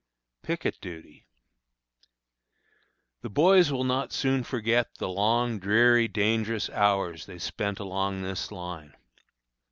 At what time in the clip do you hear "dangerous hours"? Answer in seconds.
6.07-7.27